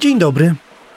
[0.00, 0.54] Dzień dobry.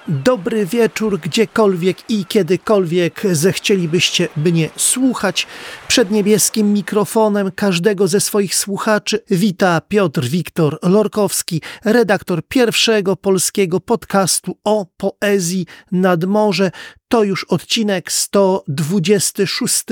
[0.08, 5.48] Dobry wieczór, gdziekolwiek i kiedykolwiek zechcielibyście mnie słuchać.
[5.88, 14.58] Przed niebieskim mikrofonem każdego ze swoich słuchaczy wita Piotr Wiktor Lorkowski, redaktor pierwszego polskiego podcastu
[14.64, 16.72] o poezji nad morze.
[17.12, 19.84] To już odcinek 126,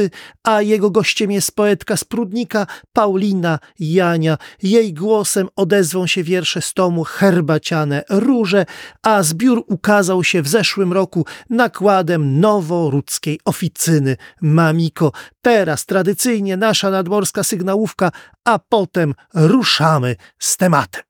[0.43, 4.37] a jego gościem jest poetka z Prudnika Paulina Jania.
[4.63, 8.65] Jej głosem odezwą się wiersze z tomu Herbaciane Róże,
[9.03, 15.11] a zbiór ukazał się w zeszłym roku nakładem noworudzkiej oficyny Mamiko.
[15.41, 18.11] Teraz tradycyjnie nasza nadmorska sygnałówka,
[18.45, 21.03] a potem ruszamy z tematem.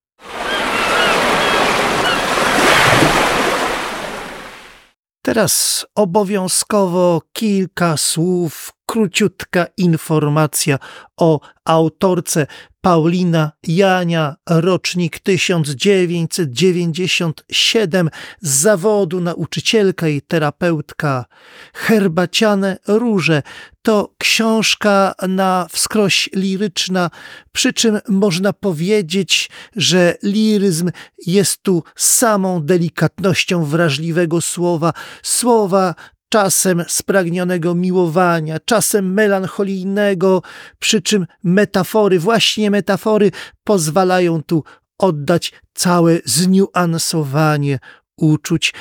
[5.29, 10.79] Teraz obowiązkowo kilka słów, króciutka informacja
[11.17, 12.47] o autorce
[12.81, 18.09] Paulina Jania, rocznik 1997,
[18.41, 21.25] z zawodu nauczycielka i terapeutka.
[21.73, 23.43] Herbaciane róże
[23.81, 27.09] to książka na wskroś liryczna,
[27.51, 30.91] przy czym można powiedzieć, że liryzm
[31.27, 35.95] jest tu samą delikatnością wrażliwego słowa, słowa
[36.29, 40.41] czasem spragnionego miłowania, czasem melancholijnego,
[40.79, 43.31] przy czym metafory, właśnie metafory
[43.63, 44.63] pozwalają tu
[44.97, 47.79] oddać całe zniuansowanie
[48.17, 48.73] uczuć.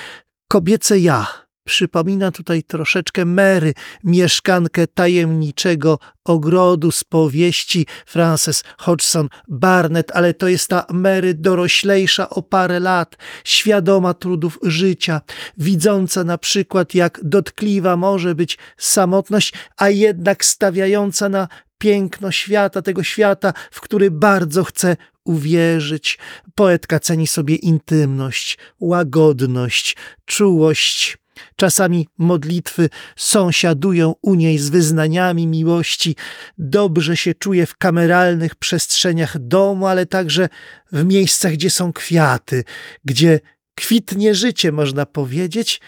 [0.49, 3.75] Kobiece ja Przypomina tutaj troszeczkę Mary,
[4.05, 12.43] mieszkankę tajemniczego ogrodu z powieści Frances Hodgson Barnett, ale to jest ta Mary doroślejsza o
[12.43, 15.21] parę lat, świadoma trudów życia,
[15.59, 23.03] widząca na przykład jak dotkliwa może być samotność, a jednak stawiająca na piękno świata, tego
[23.03, 26.19] świata, w który bardzo chce uwierzyć.
[26.55, 31.19] Poetka ceni sobie intymność, łagodność, czułość
[31.57, 36.17] Czasami modlitwy sąsiadują u niej z wyznaniami miłości.
[36.59, 40.49] Dobrze się czuje w kameralnych przestrzeniach domu, ale także
[40.93, 42.65] w miejscach, gdzie są kwiaty,
[43.05, 43.41] gdzie
[43.75, 45.81] kwitnie życie, można powiedzieć,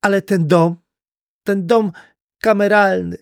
[0.00, 0.76] ale ten dom,
[1.42, 1.92] ten dom
[2.38, 3.16] kameralny,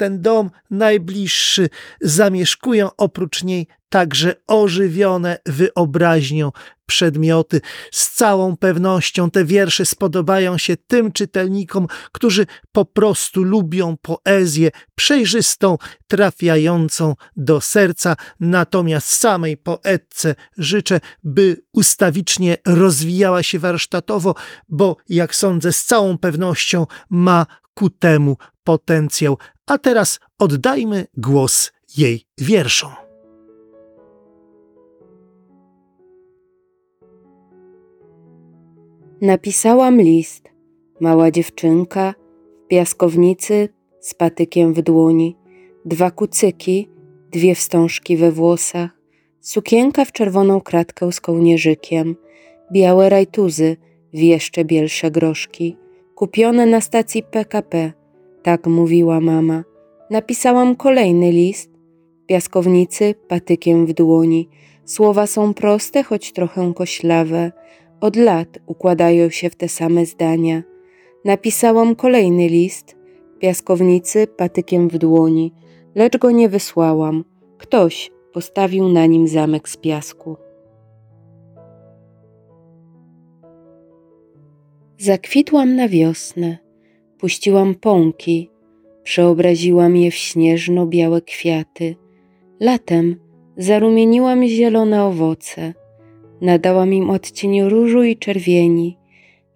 [0.00, 1.68] ten dom najbliższy
[2.00, 6.50] zamieszkują oprócz niej także ożywione wyobraźnią
[6.86, 7.60] przedmioty.
[7.92, 15.78] Z całą pewnością te wiersze spodobają się tym czytelnikom, którzy po prostu lubią poezję przejrzystą,
[16.08, 18.16] trafiającą do serca.
[18.40, 24.34] Natomiast samej poetce życzę, by ustawicznie rozwijała się warsztatowo,
[24.68, 29.38] bo jak sądzę, z całą pewnością ma ku temu potencjał.
[29.70, 32.90] A teraz oddajmy głos jej wierszom.
[39.20, 40.50] Napisałam list.
[41.00, 42.14] Mała dziewczynka
[42.64, 43.68] w piaskownicy
[44.00, 45.36] z patykiem w dłoni,
[45.84, 46.88] dwa kucyki,
[47.30, 48.90] dwie wstążki we włosach,
[49.40, 52.16] sukienka w czerwoną kratkę z kołnierzykiem,
[52.72, 53.76] białe rajtuzy
[54.14, 55.76] w jeszcze bielsze groszki,
[56.14, 57.99] kupione na stacji PKP,
[58.42, 59.64] tak mówiła mama.
[60.10, 61.70] Napisałam kolejny list,
[62.26, 64.48] piaskownicy patykiem w dłoni.
[64.84, 67.52] Słowa są proste, choć trochę koślawe
[68.00, 70.62] od lat układają się w te same zdania.
[71.24, 72.96] Napisałam kolejny list,
[73.38, 75.52] piaskownicy patykiem w dłoni,
[75.94, 77.24] lecz go nie wysłałam.
[77.58, 80.36] Ktoś postawił na nim zamek z piasku.
[84.98, 86.58] Zakwitłam na wiosnę,
[87.20, 88.50] puściłam pąki,
[89.02, 91.96] przeobraziłam je w śnieżno-białe kwiaty.
[92.60, 93.16] Latem
[93.56, 95.74] zarumieniłam zielone owoce,
[96.40, 98.96] nadałam im odcień różu i czerwieni.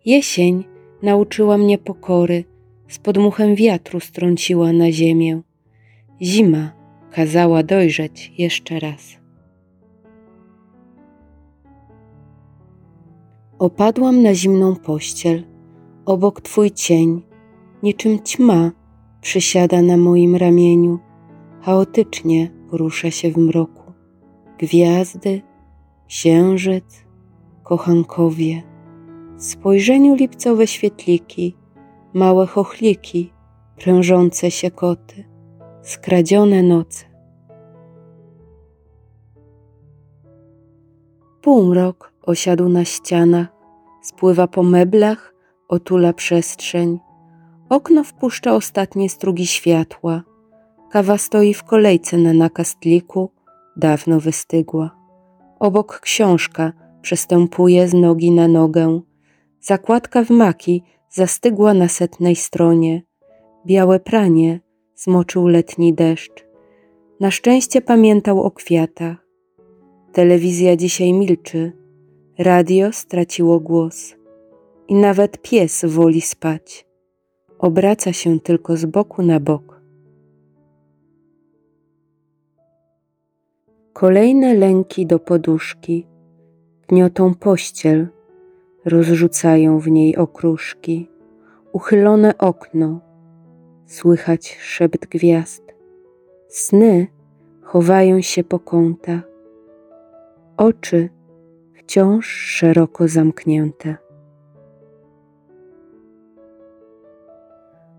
[0.05, 0.65] Jesień
[1.03, 2.45] nauczyła mnie pokory,
[2.89, 5.41] z podmuchem wiatru strąciła na ziemię.
[6.23, 6.73] Zima
[7.11, 9.17] kazała dojrzeć jeszcze raz.
[13.59, 15.45] Opadłam na zimną pościel,
[16.07, 17.23] obok twój cień,
[17.85, 18.71] niczym ćma
[19.21, 20.99] przysiada na moim ramieniu,
[21.61, 23.93] chaotycznie porusza się w mroku.
[24.59, 25.43] Gwiazdy,
[26.09, 27.05] księżyc,
[27.63, 28.63] kochankowie,
[29.37, 31.57] w spojrzeniu lipcowe świetliki,
[32.15, 33.33] małe chochliki,
[33.77, 35.25] prężące się koty,
[35.83, 37.05] skradzione noce.
[41.43, 43.49] Półmrok osiadł na ścianach,
[44.03, 45.35] spływa po meblach,
[45.69, 47.04] otula przestrzeń.
[47.75, 50.23] Okno wpuszcza ostatnie strugi światła.
[50.91, 53.31] Kawa stoi w kolejce na nakastliku,
[53.77, 54.97] dawno wystygła.
[55.61, 56.73] Obok książka
[57.03, 59.01] przestępuje z nogi na nogę.
[59.61, 63.03] Zakładka w maki zastygła na setnej stronie.
[63.67, 64.61] Białe pranie
[64.95, 66.47] zmoczył letni deszcz.
[67.21, 69.17] Na szczęście pamiętał o kwiatach.
[70.13, 71.73] Telewizja dzisiaj milczy,
[72.39, 74.15] radio straciło głos
[74.89, 76.94] i nawet pies woli spać.
[77.59, 79.81] Obraca się tylko z boku na bok.
[83.93, 86.07] Kolejne lęki do poduszki
[86.89, 88.09] gniotą pościel,
[88.85, 91.11] rozrzucają w niej okruszki.
[91.73, 93.01] Uchylone okno,
[93.87, 95.75] słychać szept gwiazd.
[96.49, 97.07] Sny
[97.63, 99.29] chowają się po kątach,
[100.57, 101.09] oczy
[101.75, 103.97] wciąż szeroko zamknięte.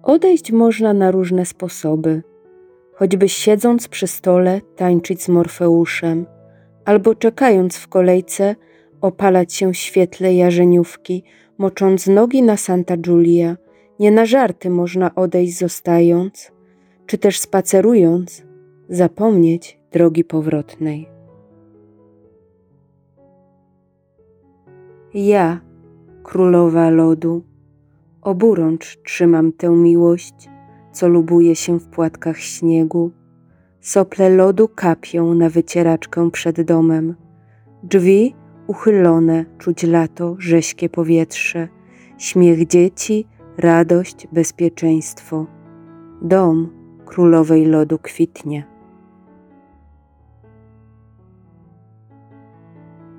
[0.06, 2.24] Odejść można na różne sposoby,
[2.94, 6.26] choćby siedząc przy stole tańczyć z Morfeuszem,
[6.86, 8.56] albo czekając w kolejce
[9.02, 11.24] opalać się w świetle jarzeniówki,
[11.58, 13.58] mocząc nogi na Santa Giulia.
[14.00, 16.52] Nie na żarty można odejść zostając,
[17.06, 18.44] czy też spacerując,
[18.90, 21.10] zapomnieć drogi powrotnej.
[25.14, 25.62] Ja,
[26.24, 27.44] królowa lodu,
[28.26, 30.50] oburącz trzymam tę miłość,
[30.92, 33.12] co lubuje się w płatkach śniegu.
[33.82, 37.16] Sople lodu kapią na wycieraczkę przed domem.
[37.84, 38.36] Drzwi
[38.68, 41.68] uchylone, czuć lato, rześkie powietrze,
[42.18, 43.28] śmiech dzieci,
[43.58, 45.46] radość, bezpieczeństwo.
[46.22, 46.70] Dom
[47.06, 48.64] królowej lodu kwitnie.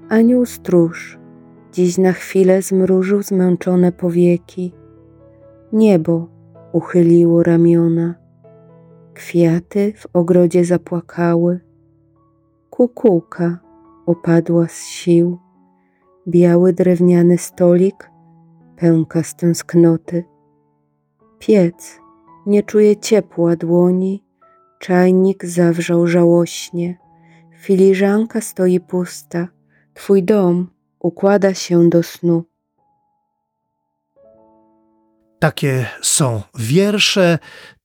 [0.09, 1.19] Anioł stróż
[1.73, 4.73] dziś na chwilę zmrużył zmęczone powieki.
[5.76, 6.28] Niebo
[6.73, 8.14] uchyliło ramiona.
[9.14, 11.61] Kwiaty w ogrodzie zapłakały.
[12.70, 13.58] Kukułka
[14.06, 15.38] opadła z sił.
[16.28, 18.11] Biały drewniany stolik
[18.76, 20.25] pęka z tęsknoty.
[21.38, 22.00] Piec
[22.46, 24.25] nie czuje ciepła dłoni,
[24.78, 26.99] czajnik zawrzał żałośnie.
[27.58, 29.49] Filiżanka stoi pusta,
[29.94, 30.67] twój dom
[31.00, 32.44] układa się do snu.
[35.46, 37.38] Takie są wiersze,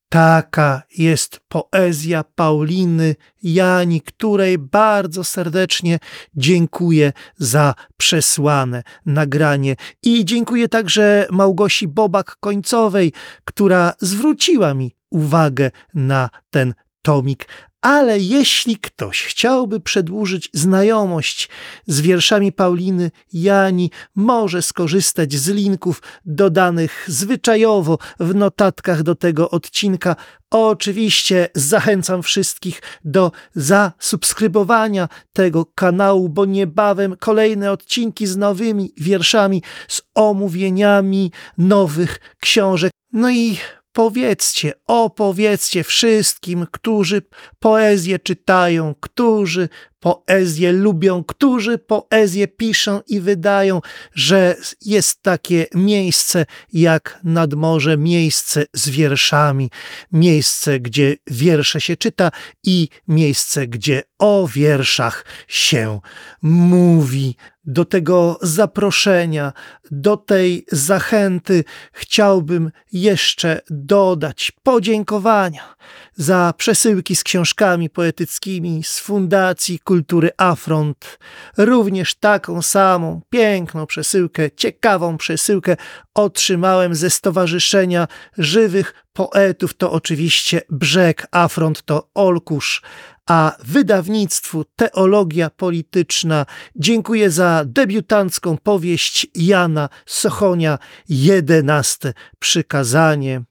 [0.10, 6.00] Taka jest poezja Pauliny Jani, której bardzo serdecznie
[6.36, 9.76] dziękuję za przesłane nagranie.
[10.04, 13.12] I dziękuję także Małgosi Bobak-Końcowej,
[13.46, 17.48] która zwróciła mi uwagę na ten tomik,
[17.82, 21.50] ale jeśli ktoś chciałby przedłużyć znajomość
[21.88, 30.16] z wierszami Pauliny Jani, może skorzystać z linków dodanych zwyczajowo w notatkach do tego odcinka.
[30.52, 40.02] Oczywiście zachęcam wszystkich do zasubskrybowania tego kanału, bo niebawem kolejne odcinki z nowymi wierszami, z
[40.16, 42.92] omówieniami nowych książek.
[43.14, 43.58] No i
[43.94, 47.22] Powiedzcie, opowiedzcie wszystkim, którzy
[47.60, 49.70] poezję czytają, którzy
[50.02, 53.82] poezję lubią, którzy poezję piszą i wydają,
[54.16, 54.56] że
[54.86, 59.70] jest takie miejsce jak nad morze, miejsce z wierszami,
[60.12, 62.32] miejsce, gdzie wiersze się czyta
[62.64, 66.00] i miejsce, gdzie o wierszach się
[66.42, 67.36] mówi.
[67.66, 69.54] Do tego zaproszenia,
[69.92, 75.76] do tej zachęty chciałbym jeszcze dodać podziękowania
[76.16, 81.20] za przesyłki z książkami poetyckimi z Fundacji Kultury Afront.
[81.58, 85.78] Również taką samą piękną przesyłkę, ciekawą przesyłkę
[86.14, 88.08] otrzymałem ze Stowarzyszenia
[88.38, 89.74] Żywych Poetów.
[89.74, 92.82] To oczywiście Brzeg Afront, to Olkusz
[93.30, 96.46] a wydawnictwu Teologia Polityczna
[96.76, 100.78] dziękuję za debiutancką powieść Jana Sochonia,
[101.10, 103.51] jedenaste przykazanie.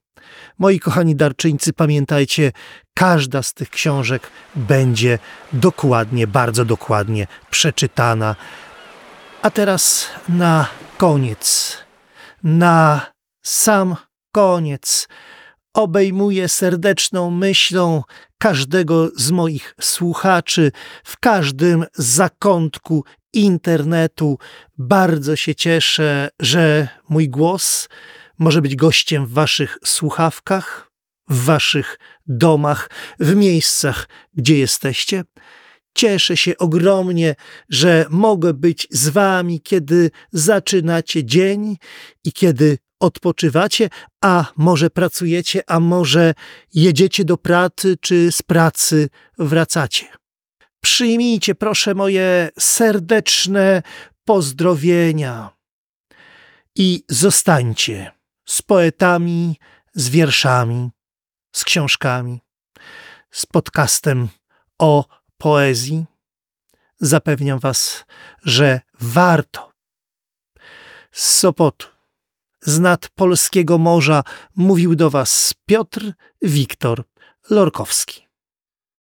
[0.60, 2.52] Moi kochani darczyńcy, pamiętajcie,
[2.94, 5.18] każda z tych książek będzie
[5.52, 8.36] dokładnie, bardzo dokładnie przeczytana.
[9.42, 10.66] A teraz na
[10.98, 11.78] koniec,
[12.42, 13.06] na
[13.42, 13.96] sam
[14.32, 15.08] koniec
[15.74, 18.02] obejmuję serdeczną myślą
[18.38, 20.72] każdego z moich słuchaczy
[21.04, 24.38] w każdym zakątku internetu.
[24.78, 27.88] Bardzo się cieszę, że mój głos
[28.40, 30.90] może być gościem w waszych słuchawkach,
[31.28, 35.24] w waszych domach, w miejscach, gdzie jesteście.
[35.94, 37.34] Cieszę się ogromnie,
[37.68, 41.76] że mogę być z wami, kiedy zaczynacie dzień
[42.24, 43.88] i kiedy odpoczywacie,
[44.24, 46.34] a może pracujecie, a może
[46.74, 50.06] jedziecie do pracy, czy z pracy wracacie.
[50.80, 53.82] Przyjmijcie proszę moje serdeczne
[54.24, 55.50] pozdrowienia
[56.76, 58.19] i zostańcie
[58.50, 59.58] z poetami,
[59.94, 60.90] z wierszami,
[61.52, 62.40] z książkami,
[63.30, 64.28] z podcastem
[64.78, 65.04] o
[65.38, 66.06] poezji.
[67.00, 68.04] Zapewniam Was,
[68.44, 69.72] że warto.
[71.12, 71.86] Z Sopotu,
[72.60, 74.22] z nad polskiego morza
[74.56, 77.04] mówił do Was Piotr Wiktor
[77.50, 78.29] Lorkowski.